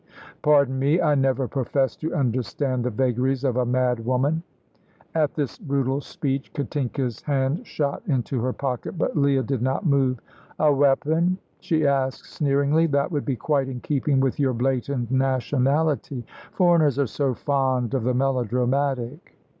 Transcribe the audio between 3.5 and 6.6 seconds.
a madwoman." At this brutal speech